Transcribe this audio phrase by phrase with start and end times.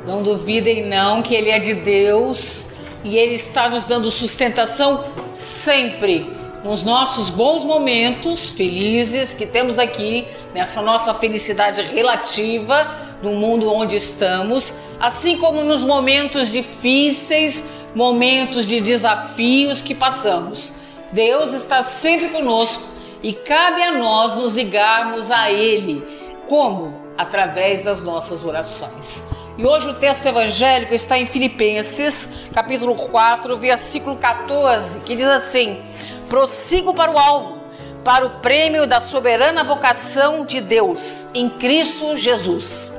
[0.08, 2.72] Não duvidem não que ele é de Deus
[3.04, 6.28] e ele está nos dando sustentação sempre
[6.64, 13.98] nos nossos bons momentos felizes que temos aqui nessa nossa felicidade relativa no mundo onde
[13.98, 20.74] estamos, assim como nos momentos difíceis momentos de desafios que passamos.
[21.12, 22.84] Deus está sempre conosco
[23.22, 26.04] e cabe a nós nos ligarmos a Ele.
[26.48, 27.06] Como?
[27.18, 29.24] Através das nossas orações.
[29.58, 35.82] E hoje o texto evangélico está em Filipenses, capítulo 4, versículo 14, que diz assim:
[36.28, 37.62] Prossigo para o alvo,
[38.04, 42.94] para o prêmio da soberana vocação de Deus em Cristo Jesus.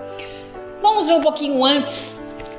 [0.80, 2.16] Vamos ver um pouquinho antes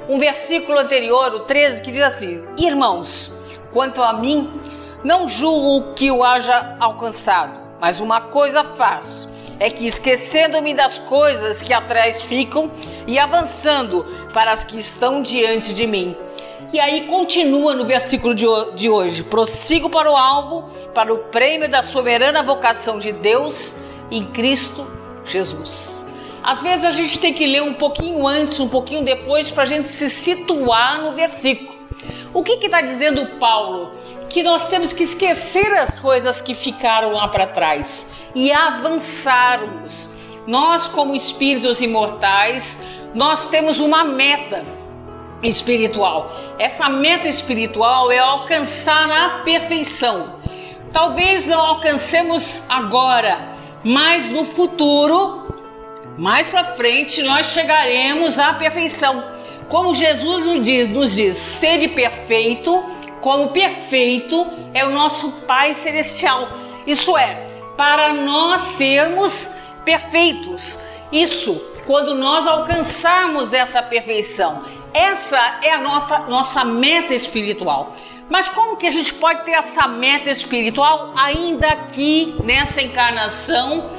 [0.09, 3.31] um versículo anterior, o 13, que diz assim: Irmãos,
[3.71, 4.59] quanto a mim,
[5.07, 11.61] não julgo que o haja alcançado, mas uma coisa faço, é que esquecendo-me das coisas
[11.61, 12.69] que atrás ficam
[13.07, 16.13] e avançando para as que estão diante de mim.
[16.73, 21.81] E aí continua no versículo de hoje: prossigo para o alvo, para o prêmio da
[21.81, 23.77] soberana vocação de Deus
[24.11, 24.85] em Cristo
[25.25, 26.05] Jesus.
[26.43, 29.67] Às vezes a gente tem que ler um pouquinho antes, um pouquinho depois, para a
[29.67, 31.77] gente se situar no versículo.
[32.33, 33.91] O que está dizendo Paulo?
[34.29, 40.09] Que nós temos que esquecer as coisas que ficaram lá para trás e avançarmos.
[40.45, 42.79] Nós, como espíritos imortais,
[43.13, 44.63] nós temos uma meta
[45.41, 46.31] espiritual.
[46.59, 50.35] Essa meta espiritual é alcançar a perfeição.
[50.91, 55.47] Talvez não alcancemos agora, mas no futuro
[56.17, 59.23] mais para frente nós chegaremos à perfeição.
[59.69, 62.83] Como Jesus nos diz, nos diz, sede perfeito,
[63.27, 66.47] como perfeito é o nosso Pai celestial.
[66.85, 67.45] Isso é,
[67.75, 69.51] para nós sermos
[69.83, 70.79] perfeitos.
[71.11, 74.63] Isso, quando nós alcançarmos essa perfeição.
[74.93, 77.93] Essa é a nossa, nossa meta espiritual.
[78.29, 83.89] Mas como que a gente pode ter essa meta espiritual ainda aqui nessa encarnação?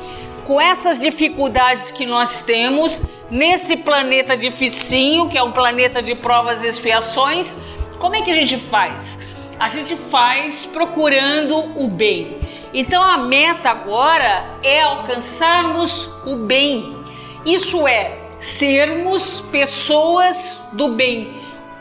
[0.46, 6.62] com essas dificuldades que nós temos nesse planeta dificinho, que é um planeta de provas
[6.62, 7.54] e expiações,
[7.98, 9.18] como é que a gente faz?
[9.58, 12.38] A gente faz procurando o bem.
[12.72, 16.96] Então a meta agora é alcançarmos o bem.
[17.44, 21.32] Isso é sermos pessoas do bem,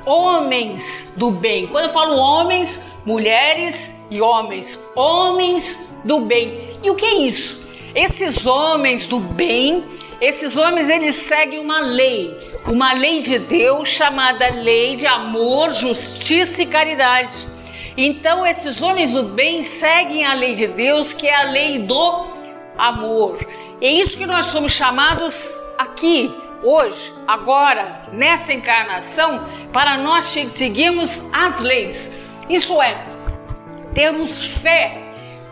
[0.05, 1.67] homens do bem.
[1.67, 6.79] Quando eu falo homens, mulheres e homens, homens do bem.
[6.81, 7.67] E o que é isso?
[7.93, 9.85] Esses homens do bem,
[10.19, 12.35] esses homens eles seguem uma lei,
[12.65, 17.47] uma lei de Deus chamada lei de amor, justiça e caridade.
[17.95, 22.27] Então esses homens do bem seguem a lei de Deus, que é a lei do
[22.77, 23.37] amor.
[23.79, 31.59] É isso que nós somos chamados aqui, hoje, agora, nessa encarnação, para nós seguirmos as
[31.59, 32.11] leis.
[32.49, 33.05] Isso é,
[33.93, 35.03] termos fé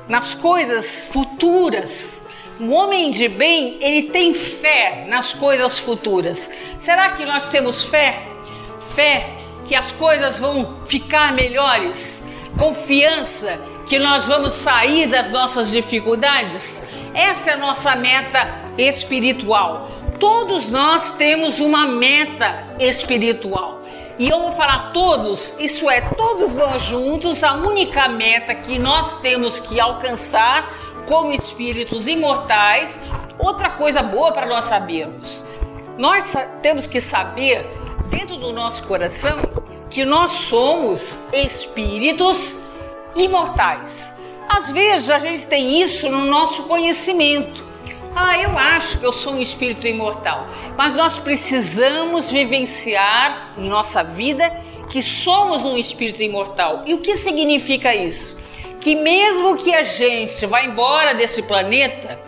[0.07, 2.24] nas coisas futuras,
[2.59, 6.49] um homem de bem, ele tem fé nas coisas futuras.
[6.77, 8.27] Será que nós temos fé?
[8.93, 9.35] Fé
[9.65, 12.23] que as coisas vão ficar melhores?
[12.57, 16.81] Confiança que nós vamos sair das nossas dificuldades?
[17.13, 19.91] Essa é a nossa meta espiritual.
[20.19, 23.81] Todos nós temos uma meta espiritual.
[24.17, 29.19] E eu vou falar todos, isso é, todos nós juntos, a única meta que nós
[29.19, 32.99] temos que alcançar como espíritos imortais.
[33.37, 35.43] Outra coisa boa para nós sabermos:
[35.97, 37.65] nós temos que saber,
[38.09, 39.39] dentro do nosso coração,
[39.89, 42.59] que nós somos espíritos
[43.15, 44.13] imortais.
[44.47, 47.65] Às vezes a gente tem isso no nosso conhecimento.
[48.15, 50.47] Ah, eu acho que eu sou um espírito imortal.
[50.77, 54.49] Mas nós precisamos vivenciar em nossa vida
[54.89, 56.83] que somos um espírito imortal.
[56.85, 58.37] E o que significa isso?
[58.85, 62.19] Que mesmo que a gente vá embora desse planeta,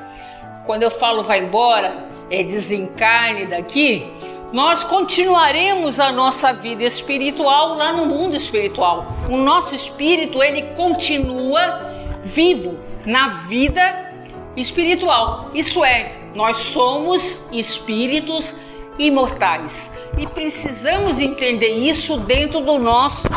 [0.65, 4.12] quando eu falo vai embora, é desencarne daqui,
[4.51, 9.06] nós continuaremos a nossa vida espiritual lá no mundo espiritual.
[9.30, 11.92] O nosso espírito, ele continua
[12.24, 14.12] vivo na vida
[14.56, 15.51] espiritual.
[15.54, 18.56] Isso é, nós somos espíritos
[18.98, 23.27] imortais e precisamos entender isso dentro do nosso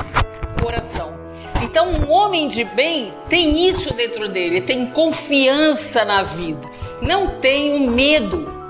[0.63, 1.20] coração.
[1.63, 6.69] Então, um homem de bem tem isso dentro dele, tem confiança na vida,
[7.03, 8.61] não tem o medo.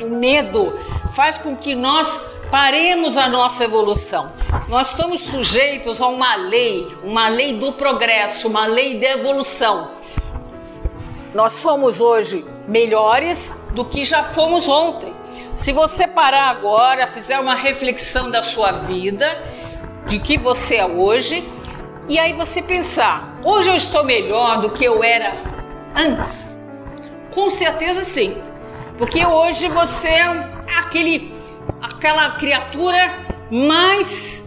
[0.00, 0.78] O medo
[1.12, 4.32] faz com que nós paremos a nossa evolução.
[4.68, 9.92] Nós estamos sujeitos a uma lei, uma lei do progresso, uma lei de evolução.
[11.34, 15.12] Nós somos hoje melhores do que já fomos ontem.
[15.54, 19.36] Se você parar agora, fizer uma reflexão da sua vida,
[20.06, 21.46] de que você é hoje,
[22.08, 25.36] e aí você pensar, hoje eu estou melhor do que eu era
[25.94, 26.62] antes?
[27.34, 28.36] Com certeza sim.
[28.96, 31.32] Porque hoje você é aquele
[31.82, 33.14] aquela criatura
[33.50, 34.44] mais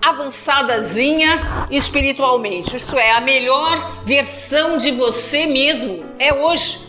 [0.00, 2.76] avançadazinha espiritualmente.
[2.76, 6.80] Isso é a melhor versão de você mesmo é hoje.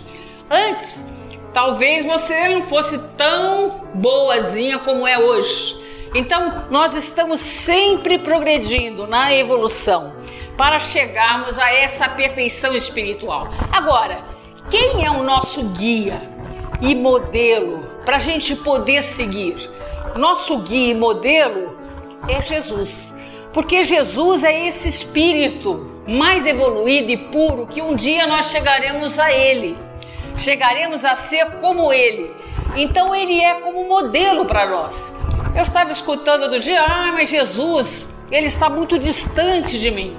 [0.50, 1.07] Antes,
[1.51, 5.81] talvez você não fosse tão boazinha como é hoje.
[6.13, 10.13] Então, nós estamos sempre progredindo na evolução
[10.57, 13.47] para chegarmos a essa perfeição espiritual.
[13.71, 14.21] Agora,
[14.69, 16.21] quem é o nosso guia
[16.81, 19.71] e modelo para a gente poder seguir?
[20.15, 21.77] Nosso guia e modelo
[22.27, 23.15] é Jesus,
[23.53, 29.31] porque Jesus é esse espírito mais evoluído e puro que um dia nós chegaremos a
[29.31, 29.77] Ele,
[30.37, 32.35] chegaremos a ser como Ele.
[32.75, 35.15] Então Ele é como modelo para nós.
[35.53, 40.15] Eu estava escutando do dia, ah, mas Jesus, Ele está muito distante de mim.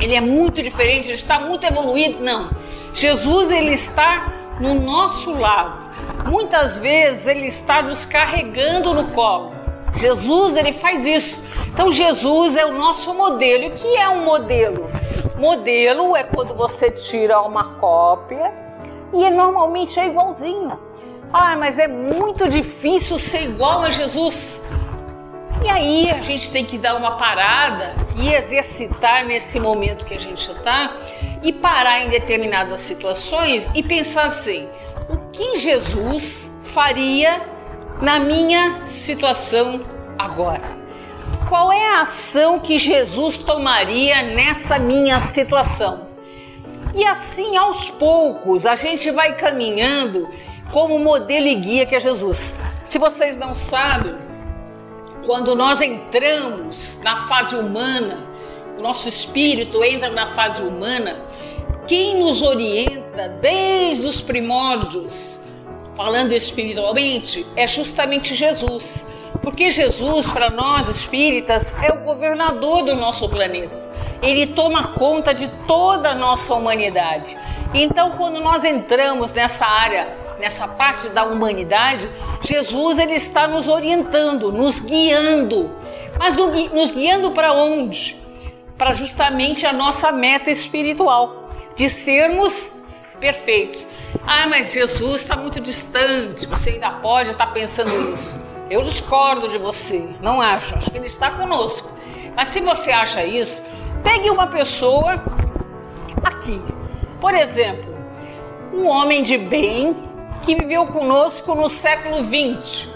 [0.00, 2.22] Ele é muito diferente, Ele está muito evoluído.
[2.22, 2.50] Não,
[2.92, 5.88] Jesus Ele está no nosso lado.
[6.28, 9.52] Muitas vezes Ele está nos carregando no colo.
[9.96, 11.44] Jesus ele faz isso.
[11.68, 13.64] Então Jesus é o nosso modelo.
[13.64, 14.90] E o que é um modelo?
[15.38, 18.52] Modelo é quando você tira uma cópia
[19.12, 20.78] e normalmente é igualzinho.
[21.32, 24.62] Ah, mas é muito difícil ser igual a Jesus.
[25.64, 30.20] E aí a gente tem que dar uma parada e exercitar nesse momento que a
[30.20, 30.94] gente está
[31.42, 34.68] e parar em determinadas situações e pensar assim:
[35.08, 37.40] o que Jesus faria
[38.02, 39.80] na minha situação
[40.18, 40.82] agora?
[41.48, 46.08] Qual é a ação que Jesus tomaria nessa minha situação?
[46.94, 50.28] E assim, aos poucos, a gente vai caminhando
[50.72, 52.56] como modelo e guia que é Jesus.
[52.82, 54.16] Se vocês não sabem,
[55.24, 58.18] quando nós entramos na fase humana,
[58.78, 61.24] o nosso espírito entra na fase humana,
[61.86, 65.40] quem nos orienta desde os primórdios,
[65.94, 69.06] falando espiritualmente, é justamente Jesus.
[69.42, 73.90] Porque Jesus, para nós espíritas, é o governador do nosso planeta.
[74.22, 77.36] Ele toma conta de toda a nossa humanidade.
[77.74, 82.10] Então, quando nós entramos nessa área, nessa parte da humanidade,
[82.40, 85.70] Jesus ele está nos orientando, nos guiando.
[86.18, 88.20] Mas nos guiando para onde?
[88.76, 92.72] Para justamente a nossa meta espiritual, de sermos
[93.20, 93.86] perfeitos.
[94.26, 98.40] Ah, mas Jesus está muito distante, você ainda pode estar pensando isso.
[98.68, 101.88] Eu discordo de você, não acho, acho que ele está conosco.
[102.34, 103.62] Mas se você acha isso,
[104.02, 105.22] pegue uma pessoa
[106.24, 106.60] aqui,
[107.20, 107.94] por exemplo,
[108.74, 110.11] um homem de bem
[110.42, 112.88] que viveu conosco no século XX,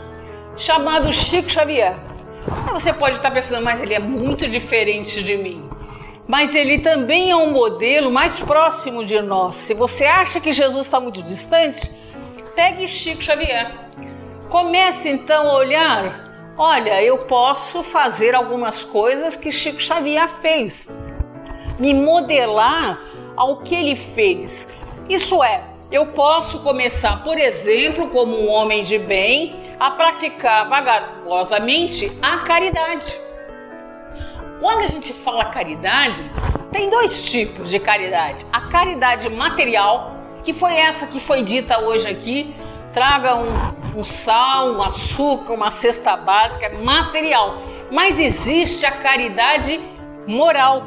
[0.56, 1.96] chamado Chico Xavier.
[2.66, 5.68] Aí você pode estar pensando, mas ele é muito diferente de mim.
[6.26, 9.54] Mas ele também é um modelo mais próximo de nós.
[9.54, 11.88] Se você acha que Jesus está muito distante,
[12.56, 13.72] pegue Chico Xavier.
[14.48, 16.54] Comece então a olhar.
[16.58, 20.90] Olha, eu posso fazer algumas coisas que Chico Xavier fez.
[21.78, 23.00] Me modelar
[23.36, 24.68] ao que ele fez.
[25.08, 32.10] Isso é, eu posso começar, por exemplo, como um homem de bem, a praticar vagarosamente
[32.20, 33.14] a caridade.
[34.60, 36.22] Quando a gente fala caridade,
[36.72, 42.08] tem dois tipos de caridade: a caridade material, que foi essa que foi dita hoje
[42.08, 42.54] aqui,
[42.92, 47.58] traga um, um sal, um açúcar, uma cesta básica material.
[47.92, 49.78] Mas existe a caridade
[50.26, 50.82] moral,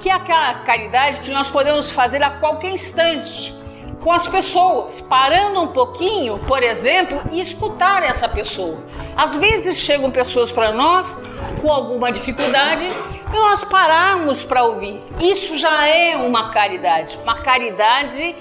[0.00, 3.61] que é aquela caridade que nós podemos fazer a qualquer instante
[4.02, 8.78] com as pessoas, parando um pouquinho, por exemplo, e escutar essa pessoa.
[9.16, 11.20] Às vezes chegam pessoas para nós
[11.60, 15.00] com alguma dificuldade e nós paramos para ouvir.
[15.20, 18.34] Isso já é uma caridade, uma caridade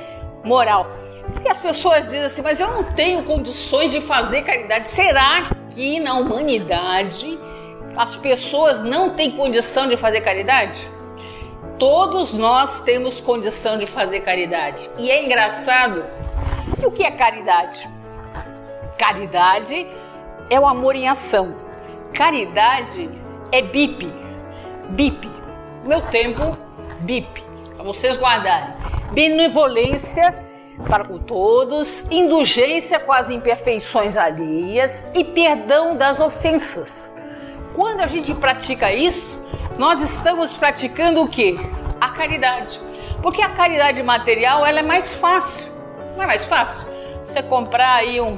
[0.44, 0.88] moral.
[1.32, 4.90] Porque as pessoas dizem assim, mas eu não tenho condições de fazer caridade.
[4.90, 7.40] Será que na humanidade
[7.96, 10.90] as pessoas não têm condição de fazer caridade?
[11.82, 14.88] Todos nós temos condição de fazer caridade.
[15.00, 16.06] E é engraçado.
[16.80, 17.90] E o que é caridade?
[19.00, 19.88] Caridade
[20.48, 21.56] é o amor em ação.
[22.14, 23.10] Caridade
[23.52, 24.14] é BIP.
[24.90, 25.28] BIP.
[25.84, 26.56] Meu tempo,
[27.00, 27.44] BIP.
[27.74, 28.76] Para vocês guardarem.
[29.14, 30.36] Benevolência
[30.88, 37.16] para com todos, indulgência com as imperfeições alheias e perdão das ofensas.
[37.74, 39.44] Quando a gente pratica isso,
[39.82, 41.58] nós estamos praticando o que?
[42.00, 42.80] A caridade.
[43.20, 45.72] Porque a caridade material ela é mais fácil.
[46.16, 46.88] Não é mais fácil?
[47.24, 48.38] Você comprar aí um,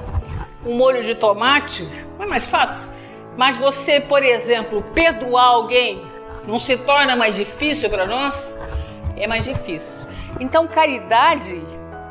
[0.66, 1.84] um molho de tomate,
[2.18, 2.90] não é mais fácil?
[3.36, 6.06] Mas você, por exemplo, perdoar alguém
[6.48, 8.58] não se torna mais difícil para nós?
[9.18, 10.08] É mais difícil.
[10.40, 11.62] Então, caridade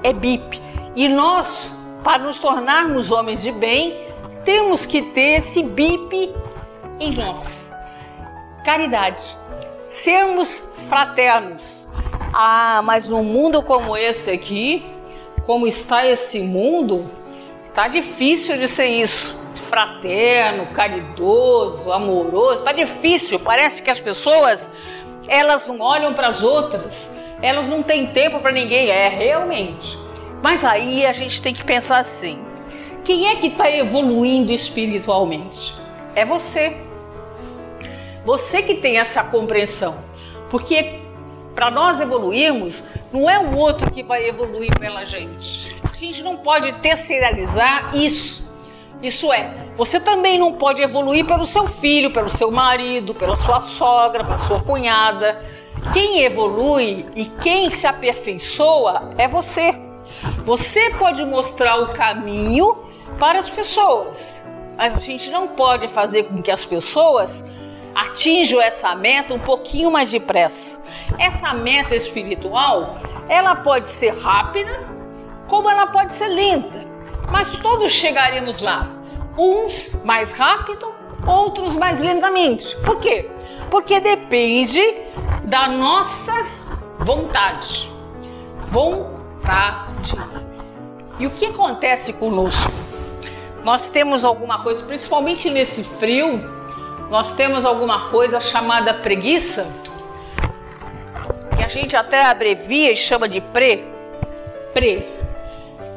[0.02, 0.60] é BIP.
[0.94, 1.74] E nós,
[2.04, 3.96] para nos tornarmos homens de bem,
[4.44, 6.34] temos que ter esse BIP
[7.00, 7.71] em nós.
[8.64, 9.36] Caridade.
[9.88, 11.88] Sermos fraternos.
[12.32, 14.84] Ah, mas num mundo como esse aqui,
[15.46, 17.10] como está esse mundo,
[17.74, 19.40] tá difícil de ser isso.
[19.56, 23.38] Fraterno, caridoso, amoroso, tá difícil.
[23.38, 24.70] Parece que as pessoas
[25.28, 29.98] elas não olham para as outras elas não têm tempo para ninguém, é realmente.
[30.40, 32.38] Mas aí a gente tem que pensar assim:
[33.04, 35.74] quem é que está evoluindo espiritualmente?
[36.14, 36.76] É você.
[38.24, 39.96] Você que tem essa compreensão.
[40.50, 41.00] Porque
[41.54, 45.76] para nós evoluirmos, não é o outro que vai evoluir pela gente.
[45.88, 48.42] A gente não pode terceirizar isso.
[49.02, 53.60] Isso é, você também não pode evoluir pelo seu filho, pelo seu marido, pela sua
[53.60, 55.44] sogra, pela sua cunhada.
[55.92, 59.76] Quem evolui e quem se aperfeiçoa é você.
[60.44, 62.78] Você pode mostrar o caminho
[63.18, 67.44] para as pessoas, mas a gente não pode fazer com que as pessoas
[67.94, 70.80] atinjam essa meta um pouquinho mais depressa.
[71.18, 72.96] Essa meta espiritual,
[73.28, 74.72] ela pode ser rápida,
[75.48, 76.84] como ela pode ser lenta,
[77.30, 78.88] mas todos chegaremos lá.
[79.38, 80.94] Uns mais rápido,
[81.26, 82.76] outros mais lentamente.
[82.78, 83.30] Por quê?
[83.70, 84.82] Porque depende
[85.44, 86.32] da nossa
[86.98, 87.90] vontade.
[88.60, 90.16] Vontade.
[91.18, 92.72] E o que acontece conosco?
[93.64, 96.40] Nós temos alguma coisa, principalmente nesse frio,
[97.12, 99.66] nós temos alguma coisa chamada preguiça,
[101.54, 103.84] que a gente até abrevia e chama de pre,
[104.72, 105.06] pre,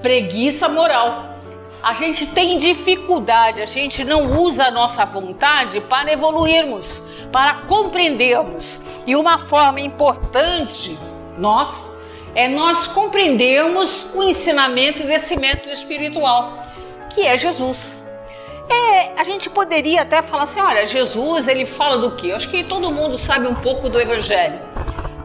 [0.01, 1.37] preguiça moral.
[1.81, 8.81] A gente tem dificuldade, a gente não usa a nossa vontade para evoluirmos para compreendermos.
[9.07, 10.99] E uma forma importante,
[11.37, 11.89] nós,
[12.33, 16.57] é nós compreendermos o ensinamento desse mestre espiritual,
[17.13, 18.04] que é Jesus.
[18.69, 22.27] É, a gente poderia até falar assim, olha, Jesus, ele fala do quê?
[22.27, 24.59] Eu acho que todo mundo sabe um pouco do evangelho.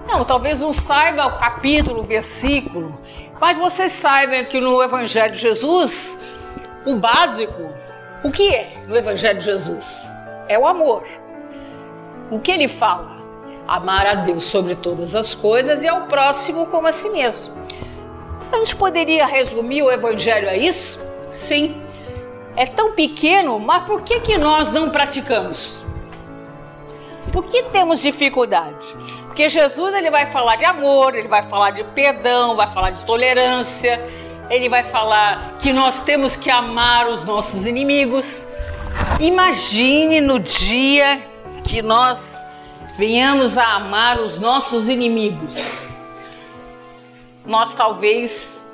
[0.07, 2.99] Não, talvez não saiba o capítulo, o versículo,
[3.41, 6.19] mas vocês saibam que no evangelho de Jesus,
[6.85, 7.71] o básico,
[8.23, 10.03] o que é no evangelho de Jesus?
[10.49, 11.05] É o amor.
[12.31, 13.19] O que ele fala?
[13.67, 17.55] Amar a Deus sobre todas as coisas e ao próximo como a si mesmo.
[18.53, 21.01] A gente poderia resumir o evangelho a isso?
[21.35, 21.81] Sim.
[22.57, 25.79] É tão pequeno, mas por que, que nós não praticamos?
[27.33, 28.95] Por que temos dificuldade?
[29.27, 33.05] Porque Jesus ele vai falar de amor, ele vai falar de perdão, vai falar de
[33.05, 34.01] tolerância,
[34.51, 38.45] ele vai falar que nós temos que amar os nossos inimigos.
[39.21, 41.23] Imagine no dia
[41.63, 42.37] que nós
[42.99, 45.57] venhamos a amar os nossos inimigos.
[47.47, 48.67] Nós talvez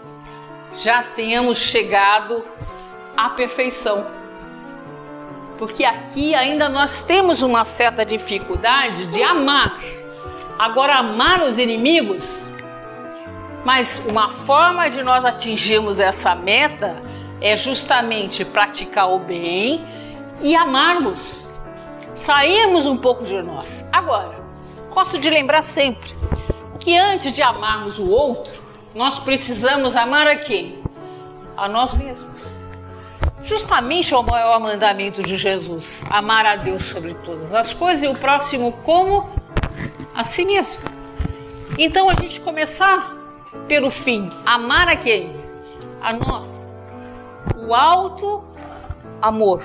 [0.80, 2.42] já tenhamos chegado
[3.16, 4.06] à perfeição.
[5.58, 9.80] Porque aqui ainda nós temos uma certa dificuldade de amar.
[10.58, 12.46] Agora, amar os inimigos,
[13.64, 16.96] mas uma forma de nós atingirmos essa meta
[17.40, 19.84] é justamente praticar o bem
[20.40, 21.46] e amarmos
[22.14, 23.84] sairmos um pouco de nós.
[23.92, 24.38] Agora,
[24.90, 26.14] gosto de lembrar sempre
[26.80, 28.62] que antes de amarmos o outro,
[28.94, 30.82] nós precisamos amar a quem?
[31.56, 32.55] A nós mesmos.
[33.46, 38.08] Justamente é o maior mandamento de Jesus: amar a Deus sobre todas as coisas e
[38.08, 39.30] o próximo como
[40.12, 40.78] a si mesmo.
[41.78, 43.14] Então a gente começar
[43.68, 45.32] pelo fim, amar a quem?
[46.02, 46.76] A nós.
[47.56, 48.44] O alto
[49.22, 49.62] amor.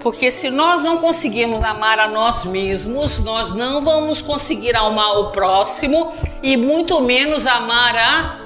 [0.00, 5.32] Porque se nós não conseguirmos amar a nós mesmos, nós não vamos conseguir amar o
[5.32, 8.38] próximo e muito menos amar a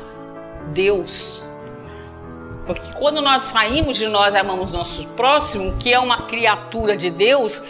[0.73, 1.40] Deus.
[2.75, 7.11] Porque quando nós saímos de nós e amamos nosso próximo, que é uma criatura de
[7.11, 7.65] Deus,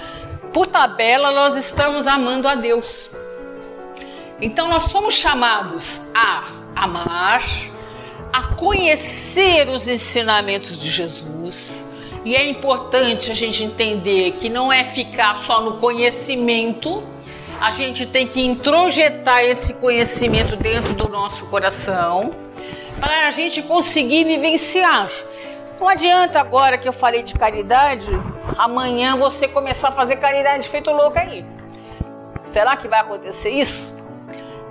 [0.53, 3.09] por tabela nós estamos amando a Deus.
[4.43, 7.43] Então nós somos chamados a amar,
[8.31, 11.87] a conhecer os ensinamentos de Jesus.
[12.23, 17.03] E é importante a gente entender que não é ficar só no conhecimento,
[17.59, 22.50] a gente tem que introjetar esse conhecimento dentro do nosso coração
[23.01, 25.11] para a gente conseguir vivenciar.
[25.81, 28.09] Não adianta agora que eu falei de caridade,
[28.59, 31.45] amanhã você começar a fazer caridade feito louco aí.
[32.45, 33.93] Será que vai acontecer isso?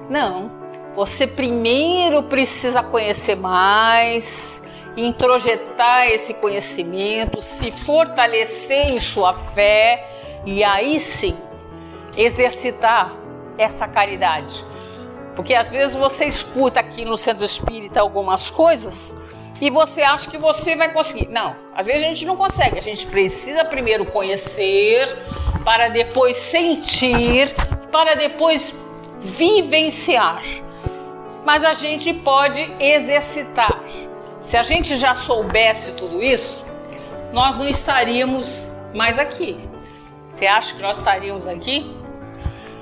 [0.09, 0.51] Não.
[0.95, 4.61] Você primeiro precisa conhecer mais,
[4.95, 10.05] introjetar esse conhecimento, se fortalecer em sua fé
[10.45, 11.37] e aí sim
[12.17, 13.15] exercitar
[13.57, 14.63] essa caridade.
[15.39, 19.15] Porque às vezes você escuta aqui no centro espírita algumas coisas
[19.61, 21.29] e você acha que você vai conseguir.
[21.29, 22.77] Não, às vezes a gente não consegue.
[22.77, 25.07] A gente precisa primeiro conhecer,
[25.63, 27.55] para depois sentir,
[27.89, 28.75] para depois
[29.21, 30.43] vivenciar.
[31.45, 33.81] Mas a gente pode exercitar.
[34.41, 36.65] Se a gente já soubesse tudo isso,
[37.31, 38.45] nós não estaríamos
[38.93, 39.57] mais aqui.
[40.33, 41.89] Você acha que nós estaríamos aqui?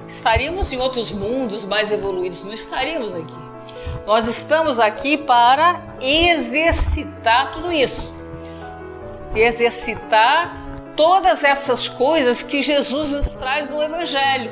[0.07, 3.35] Estaríamos em outros mundos mais evoluídos, não estaríamos aqui.
[4.05, 8.15] Nós estamos aqui para exercitar tudo isso.
[9.35, 10.55] Exercitar
[10.95, 14.49] todas essas coisas que Jesus nos traz no Evangelho.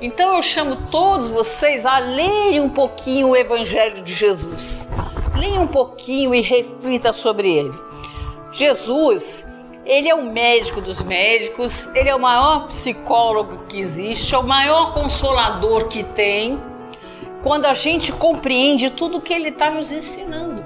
[0.00, 4.88] Então eu chamo todos vocês a lerem um pouquinho o Evangelho de Jesus.
[5.36, 7.72] Leia um pouquinho e reflita sobre ele.
[8.52, 9.46] Jesus,
[9.84, 14.44] ele é o médico dos médicos, ele é o maior psicólogo que existe, é o
[14.44, 16.60] maior consolador que tem,
[17.42, 20.64] quando a gente compreende tudo que ele está nos ensinando.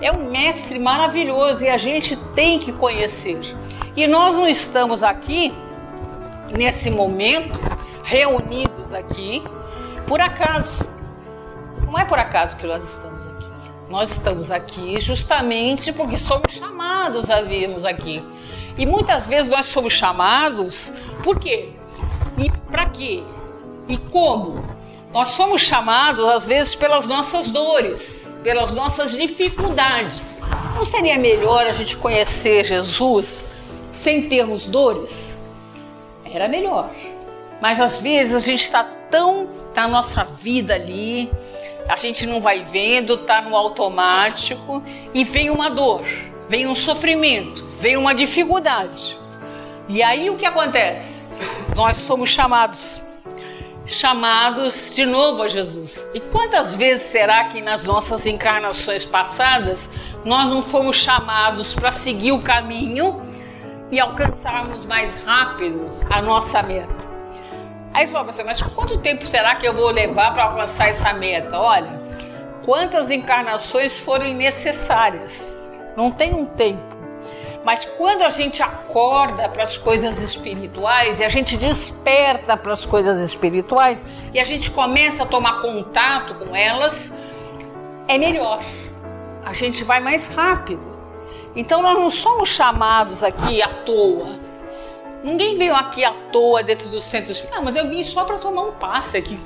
[0.00, 3.40] É um mestre maravilhoso e a gente tem que conhecer.
[3.96, 5.54] E nós não estamos aqui,
[6.50, 7.58] nesse momento,
[8.02, 9.42] reunidos aqui,
[10.06, 10.92] por acaso.
[11.86, 13.33] Não é por acaso que nós estamos aqui.
[13.94, 18.20] Nós estamos aqui justamente porque somos chamados a virmos aqui.
[18.76, 20.92] E muitas vezes nós somos chamados
[21.22, 21.68] por quê?
[22.36, 23.22] E para quê?
[23.86, 24.68] E como?
[25.12, 30.36] Nós somos chamados às vezes pelas nossas dores, pelas nossas dificuldades.
[30.74, 33.44] Não seria melhor a gente conhecer Jesus
[33.92, 35.38] sem termos dores?
[36.24, 36.90] Era melhor.
[37.62, 41.30] Mas às vezes a gente está tão na nossa vida ali,
[41.88, 46.04] a gente não vai vendo, tá no automático e vem uma dor,
[46.48, 49.18] vem um sofrimento, vem uma dificuldade.
[49.88, 51.24] E aí o que acontece?
[51.74, 53.00] Nós somos chamados
[53.86, 56.08] chamados de novo a Jesus.
[56.14, 59.90] E quantas vezes será que nas nossas encarnações passadas
[60.24, 63.20] nós não fomos chamados para seguir o caminho
[63.90, 67.13] e alcançarmos mais rápido a nossa meta?
[67.94, 71.12] Aí você fala assim, mas quanto tempo será que eu vou levar para alcançar essa
[71.12, 71.56] meta?
[71.56, 72.02] Olha,
[72.64, 75.70] quantas encarnações forem necessárias.
[75.96, 76.82] Não tem um tempo.
[77.64, 82.84] Mas quando a gente acorda para as coisas espirituais e a gente desperta para as
[82.84, 84.04] coisas espirituais
[84.34, 87.14] e a gente começa a tomar contato com elas,
[88.08, 88.60] é melhor.
[89.44, 90.98] A gente vai mais rápido.
[91.54, 94.43] Então nós não somos chamados aqui à toa.
[95.24, 97.34] Ninguém veio aqui à toa dentro do centro.
[97.50, 99.40] Não, mas eu vim só para tomar um passe aqui.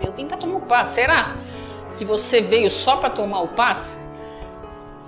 [0.00, 0.94] Eu vim para tomar um passe.
[0.94, 1.34] Será
[1.98, 3.96] que você veio só para tomar o passe?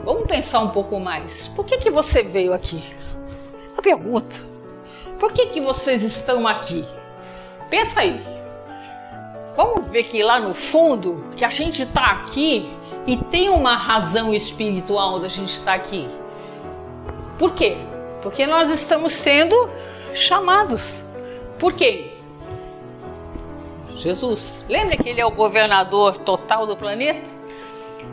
[0.05, 1.47] Vamos pensar um pouco mais.
[1.49, 2.83] Por que, que você veio aqui?
[3.73, 4.35] Uma pergunta.
[5.21, 6.85] Por que, que vocês estão aqui?
[7.71, 8.21] Pensa aí.
[9.57, 12.69] Vamos ver que lá no fundo, que a gente está aqui
[13.07, 16.09] e tem uma razão espiritual da gente estar tá aqui.
[17.39, 17.77] Por quê?
[18.23, 19.71] Porque nós estamos sendo
[20.15, 21.05] chamados.
[21.59, 22.13] Por quê?
[23.97, 24.65] Jesus.
[24.69, 27.29] Lembra que ele é o governador total do planeta?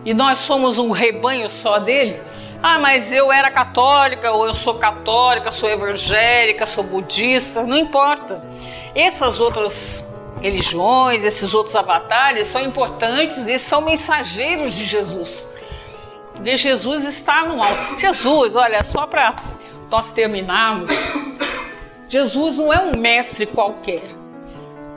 [0.04, 2.22] E nós somos um rebanho só dele?
[2.62, 8.44] Ah, mas eu era católica, ou eu sou católica, sou evangélica, sou budista, não importa.
[8.96, 10.04] Essas outras
[10.42, 15.50] religiões, esses outros avatares são importantes e são mensageiros de Jesus.
[16.34, 18.00] Porque Jesus está no alto.
[18.00, 19.36] Jesus, olha, só para
[19.90, 20.90] nós terminarmos,
[22.10, 24.04] Jesus não é um mestre qualquer.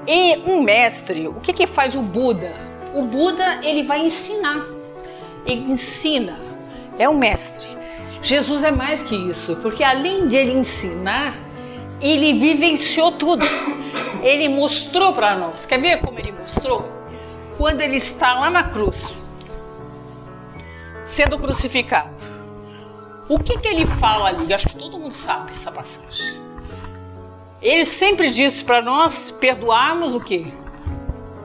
[0.07, 2.55] E um mestre, o que, que faz o Buda?
[2.95, 4.65] O Buda ele vai ensinar.
[5.45, 6.39] Ele ensina.
[6.99, 7.69] É um mestre.
[8.23, 11.37] Jesus é mais que isso, porque além de ele ensinar,
[12.01, 13.45] ele vivenciou tudo.
[14.23, 15.65] Ele mostrou para nós.
[15.65, 16.89] Quer ver como ele mostrou?
[17.57, 19.25] Quando ele está lá na cruz,
[21.05, 22.38] sendo crucificado.
[23.29, 24.51] O que, que ele fala ali?
[24.51, 26.39] Eu acho que todo mundo sabe essa passagem.
[27.61, 30.47] Ele sempre disse para nós perdoarmos o quê?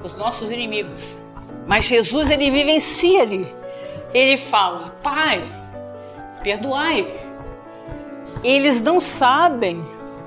[0.03, 1.23] os nossos inimigos.
[1.65, 3.47] Mas Jesus, ele vivencia ali.
[4.13, 5.41] Ele fala: Pai,
[6.43, 7.21] perdoai.
[8.43, 9.83] Eles não sabem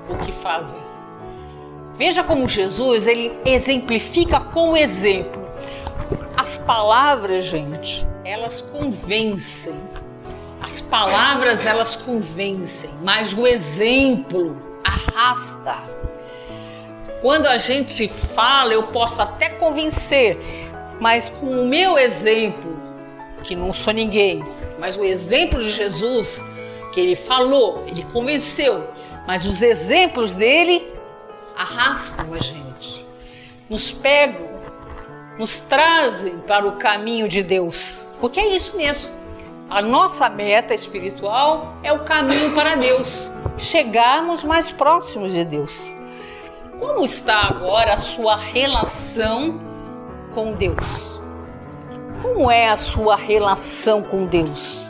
[0.09, 0.79] o que fazem.
[1.95, 5.45] Veja como Jesus, ele exemplifica com o exemplo.
[6.35, 9.75] As palavras, gente, elas convencem.
[10.67, 15.77] As palavras, elas convencem, mas o exemplo arrasta.
[17.21, 20.37] Quando a gente fala, eu posso até convencer,
[20.99, 22.77] mas com o meu exemplo,
[23.43, 24.43] que não sou ninguém,
[24.77, 26.43] mas o exemplo de Jesus,
[26.93, 28.89] que ele falou, ele convenceu,
[29.25, 30.85] mas os exemplos dele
[31.55, 33.05] arrastam a gente,
[33.69, 34.49] nos pegam,
[35.39, 39.16] nos trazem para o caminho de Deus, porque é isso mesmo.
[39.69, 45.97] A nossa meta espiritual é o caminho para Deus, chegarmos mais próximos de Deus.
[46.79, 49.59] Como está agora a sua relação
[50.33, 51.19] com Deus?
[52.21, 54.87] Como é a sua relação com Deus?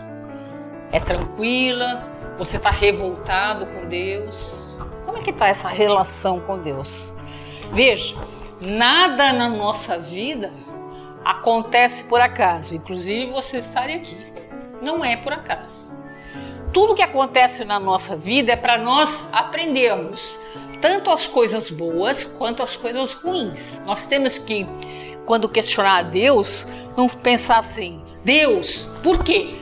[0.91, 2.07] É tranquila?
[2.37, 4.77] Você está revoltado com Deus?
[5.03, 7.15] Como é que está essa relação com Deus?
[7.71, 8.15] Veja,
[8.61, 10.51] nada na nossa vida
[11.25, 14.36] acontece por acaso, inclusive você estar aqui.
[14.81, 15.91] Não é por acaso.
[16.73, 20.39] Tudo que acontece na nossa vida é para nós aprendermos
[20.81, 23.81] tanto as coisas boas quanto as coisas ruins.
[23.85, 24.67] Nós temos que,
[25.25, 29.55] quando questionar a Deus, não pensar assim: Deus, por quê?